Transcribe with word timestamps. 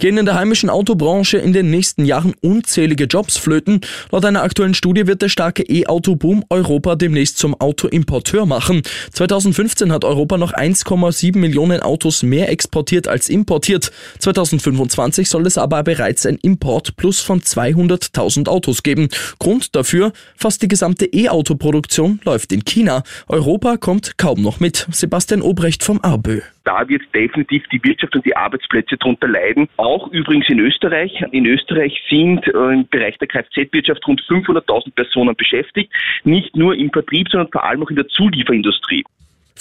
gehen 0.00 0.16
in 0.16 0.24
der 0.24 0.34
heimischen 0.34 0.70
Autobranche 0.70 1.38
in 1.38 1.52
den 1.52 1.70
nächsten 1.70 2.06
Jahren 2.06 2.34
unzählige 2.40 3.04
Jobs 3.04 3.36
flöten. 3.36 3.82
Laut 4.10 4.24
einer 4.24 4.42
aktuellen 4.42 4.74
Studie 4.74 5.06
wird 5.06 5.22
der 5.22 5.28
starke 5.28 5.62
E-Auto-Boom 5.62 6.44
Europa 6.48 6.96
demnächst 6.96 7.38
zum 7.38 7.54
Autoimporteur 7.60 8.46
machen. 8.46 8.82
2015 9.12 9.92
hat 9.92 10.04
Europa 10.04 10.38
noch 10.38 10.54
1,7 10.54 11.36
Millionen 11.36 11.82
Autos 11.82 12.22
mehr 12.22 12.48
exportiert 12.48 13.08
als 13.08 13.28
importiert. 13.28 13.92
2025 14.18 15.28
soll 15.28 15.46
es 15.46 15.58
aber 15.58 15.82
bereits 15.82 16.24
ein 16.24 16.38
Import 16.42 16.96
plus 16.96 17.20
von 17.20 17.42
200.000 17.42 18.48
Autos 18.48 18.82
geben. 18.82 19.08
Grund 19.38 19.76
dafür, 19.76 20.12
fast 20.34 20.62
die 20.62 20.68
gesamte 20.68 21.04
E-Auto-Produktion 21.04 22.20
läuft 22.24 22.52
in 22.52 22.64
China. 22.64 23.02
Europa 23.28 23.76
kommt 23.76 24.16
kaum 24.16 24.40
noch 24.40 24.60
mit. 24.60 24.86
Sebastian 24.90 25.42
Obrecht 25.42 25.84
vom 25.84 26.00
ARBÖ. 26.02 26.40
Da 26.64 26.88
wird 26.88 27.02
definitiv 27.14 27.66
die 27.68 27.82
Wirtschaft 27.82 28.14
und 28.14 28.24
die 28.24 28.36
Arbeitsplätze 28.36 28.96
darunter 28.98 29.28
leiden. 29.28 29.68
Auch 29.76 30.08
übrigens 30.08 30.48
in 30.48 30.58
Österreich. 30.58 31.24
In 31.32 31.46
Österreich 31.46 31.98
sind 32.08 32.46
äh, 32.46 32.72
im 32.72 32.86
Bereich 32.88 33.16
der 33.18 33.28
Kfz-Wirtschaft 33.28 34.06
rund 34.06 34.20
500.000 34.22 34.94
Personen 34.94 35.34
beschäftigt. 35.34 35.92
Nicht 36.24 36.56
nur 36.56 36.74
im 36.74 36.90
Vertrieb, 36.90 37.28
sondern 37.30 37.50
vor 37.50 37.64
allem 37.64 37.82
auch 37.82 37.90
in 37.90 37.96
der 37.96 38.08
Zulieferindustrie. 38.08 39.04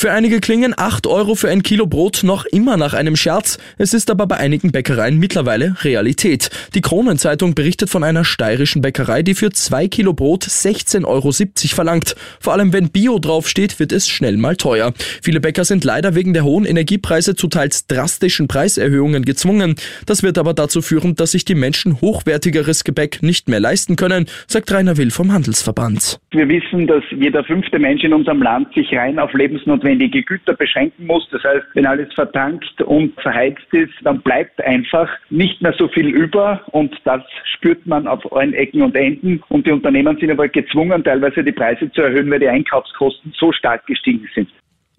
Für 0.01 0.13
einige 0.13 0.39
klingen 0.39 0.73
8 0.77 1.07
Euro 1.07 1.35
für 1.35 1.49
ein 1.49 1.61
Kilo 1.61 1.85
Brot 1.85 2.21
noch 2.23 2.45
immer 2.45 2.77
nach 2.77 2.93
einem 2.93 3.17
Scherz. 3.17 3.57
Es 3.77 3.93
ist 3.93 4.09
aber 4.09 4.27
bei 4.27 4.37
einigen 4.37 4.71
Bäckereien 4.71 5.19
mittlerweile 5.19 5.75
Realität. 5.81 6.49
Die 6.73 6.79
Kronenzeitung 6.79 7.53
berichtet 7.53 7.89
von 7.89 8.05
einer 8.05 8.23
steirischen 8.23 8.81
Bäckerei, 8.81 9.23
die 9.23 9.33
für 9.33 9.49
2 9.49 9.89
Kilo 9.89 10.13
Brot 10.13 10.45
16,70 10.45 11.05
Euro 11.05 11.33
verlangt. 11.75 12.15
Vor 12.39 12.53
allem 12.53 12.71
wenn 12.71 12.91
Bio 12.91 13.19
draufsteht, 13.19 13.77
wird 13.81 13.91
es 13.91 14.07
schnell 14.07 14.37
mal 14.37 14.55
teuer. 14.55 14.93
Viele 15.21 15.41
Bäcker 15.41 15.65
sind 15.65 15.83
leider 15.83 16.15
wegen 16.15 16.31
der 16.31 16.45
hohen 16.45 16.63
Energiepreise 16.63 17.35
zu 17.35 17.49
teils 17.49 17.85
drastischen 17.85 18.47
Preiserhöhungen 18.47 19.25
gezwungen. 19.25 19.75
Das 20.05 20.23
wird 20.23 20.37
aber 20.37 20.53
dazu 20.53 20.81
führen, 20.81 21.15
dass 21.15 21.31
sich 21.31 21.43
die 21.43 21.55
Menschen 21.55 21.99
hochwertigeres 21.99 22.85
Gebäck 22.85 23.21
nicht 23.21 23.49
mehr 23.49 23.59
leisten 23.59 23.97
können, 23.97 24.27
sagt 24.47 24.71
Rainer 24.71 24.95
Will 24.95 25.11
vom 25.11 25.33
Handelsverband. 25.33 26.21
Wir 26.31 26.47
wissen, 26.47 26.87
dass 26.87 27.03
jeder 27.11 27.43
fünfte 27.43 27.79
Mensch 27.79 28.05
in 28.05 28.13
unserem 28.13 28.41
Land 28.41 28.73
sich 28.73 28.93
rein 28.93 29.19
auf 29.19 29.33
Lebensnotwendigkeiten 29.33 29.88
notwendige 29.89 30.23
Güter 30.23 30.53
beschränken 30.53 31.07
muss. 31.07 31.27
Das 31.31 31.43
heißt, 31.43 31.65
wenn 31.73 31.85
alles 31.85 32.13
vertankt 32.13 32.81
und 32.81 33.19
verheizt 33.21 33.65
ist, 33.71 33.93
dann 34.03 34.21
bleibt 34.21 34.61
einfach 34.61 35.09
nicht 35.29 35.61
mehr 35.61 35.73
so 35.77 35.87
viel 35.87 36.07
über 36.07 36.61
und 36.71 36.95
das 37.05 37.21
spürt 37.55 37.85
man 37.87 38.07
auf 38.07 38.31
allen 38.31 38.53
Ecken 38.53 38.81
und 38.81 38.95
Enden. 38.95 39.41
Und 39.49 39.65
die 39.65 39.71
Unternehmen 39.71 40.17
sind 40.17 40.31
aber 40.31 40.47
gezwungen, 40.47 41.03
teilweise 41.03 41.43
die 41.43 41.51
Preise 41.51 41.91
zu 41.91 42.01
erhöhen, 42.01 42.29
weil 42.29 42.39
die 42.39 42.47
Einkaufskosten 42.47 43.33
so 43.37 43.51
stark 43.51 43.85
gestiegen 43.87 44.27
sind. 44.35 44.49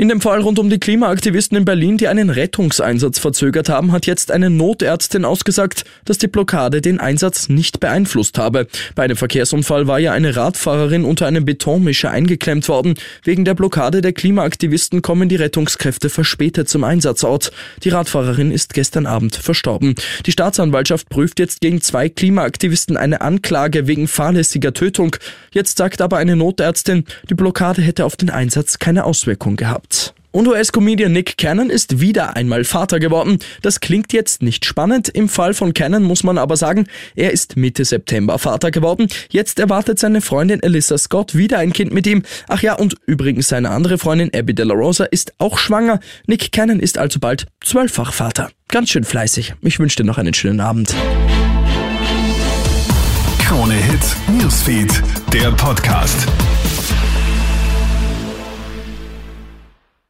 In 0.00 0.08
dem 0.08 0.22
Fall 0.22 0.40
rund 0.40 0.58
um 0.58 0.70
die 0.70 0.80
Klimaaktivisten 0.80 1.58
in 1.58 1.66
Berlin, 1.66 1.98
die 1.98 2.08
einen 2.08 2.30
Rettungseinsatz 2.30 3.18
verzögert 3.18 3.68
haben, 3.68 3.92
hat 3.92 4.06
jetzt 4.06 4.30
eine 4.30 4.48
Notärztin 4.48 5.26
ausgesagt, 5.26 5.84
dass 6.06 6.16
die 6.16 6.26
Blockade 6.26 6.80
den 6.80 6.98
Einsatz 6.98 7.50
nicht 7.50 7.80
beeinflusst 7.80 8.38
habe. 8.38 8.66
Bei 8.94 9.02
einem 9.02 9.18
Verkehrsunfall 9.18 9.88
war 9.88 9.98
ja 9.98 10.12
eine 10.12 10.36
Radfahrerin 10.36 11.04
unter 11.04 11.26
einem 11.26 11.44
Betonmischer 11.44 12.10
eingeklemmt 12.10 12.66
worden. 12.70 12.94
Wegen 13.24 13.44
der 13.44 13.52
Blockade 13.52 14.00
der 14.00 14.14
Klimaaktivisten 14.14 15.02
kommen 15.02 15.28
die 15.28 15.36
Rettungskräfte 15.36 16.08
verspätet 16.08 16.70
zum 16.70 16.82
Einsatzort. 16.82 17.52
Die 17.84 17.90
Radfahrerin 17.90 18.52
ist 18.52 18.72
gestern 18.72 19.04
Abend 19.04 19.36
verstorben. 19.36 19.96
Die 20.24 20.32
Staatsanwaltschaft 20.32 21.10
prüft 21.10 21.38
jetzt 21.38 21.60
gegen 21.60 21.82
zwei 21.82 22.08
Klimaaktivisten 22.08 22.96
eine 22.96 23.20
Anklage 23.20 23.86
wegen 23.86 24.08
fahrlässiger 24.08 24.72
Tötung. 24.72 25.16
Jetzt 25.52 25.76
sagt 25.76 26.00
aber 26.00 26.16
eine 26.16 26.36
Notärztin, 26.36 27.04
die 27.28 27.34
Blockade 27.34 27.82
hätte 27.82 28.06
auf 28.06 28.16
den 28.16 28.30
Einsatz 28.30 28.78
keine 28.78 29.04
Auswirkung 29.04 29.56
gehabt. 29.56 29.89
Und 30.32 30.46
US-Comedian 30.46 31.10
Nick 31.12 31.38
Cannon 31.38 31.70
ist 31.70 32.00
wieder 32.00 32.36
einmal 32.36 32.62
Vater 32.62 33.00
geworden. 33.00 33.40
Das 33.62 33.80
klingt 33.80 34.12
jetzt 34.12 34.42
nicht 34.42 34.64
spannend. 34.64 35.08
Im 35.08 35.28
Fall 35.28 35.54
von 35.54 35.74
Cannon 35.74 36.04
muss 36.04 36.22
man 36.22 36.38
aber 36.38 36.56
sagen, 36.56 36.86
er 37.16 37.32
ist 37.32 37.56
Mitte 37.56 37.84
September 37.84 38.38
Vater 38.38 38.70
geworden. 38.70 39.08
Jetzt 39.30 39.58
erwartet 39.58 39.98
seine 39.98 40.20
Freundin 40.20 40.62
Alyssa 40.62 40.98
Scott 40.98 41.34
wieder 41.34 41.58
ein 41.58 41.72
Kind 41.72 41.92
mit 41.92 42.06
ihm. 42.06 42.22
Ach 42.46 42.62
ja, 42.62 42.74
und 42.74 42.94
übrigens 43.06 43.48
seine 43.48 43.70
andere 43.70 43.98
Freundin 43.98 44.30
Abby 44.32 44.54
De 44.54 44.64
La 44.64 44.74
Rosa 44.74 45.04
ist 45.04 45.34
auch 45.38 45.58
schwanger. 45.58 45.98
Nick 46.26 46.52
Cannon 46.52 46.78
ist 46.78 46.96
also 46.96 47.18
bald 47.18 47.46
zwölffach 47.60 48.12
Vater. 48.12 48.50
Ganz 48.68 48.90
schön 48.90 49.02
fleißig. 49.02 49.54
Ich 49.62 49.80
wünsche 49.80 49.96
dir 49.96 50.04
noch 50.04 50.18
einen 50.18 50.34
schönen 50.34 50.60
Abend. 50.60 50.94
Krone 53.40 53.74
Hits, 53.74 54.14
Newsfeed, 54.28 55.02
der 55.32 55.50
Podcast. 55.50 56.28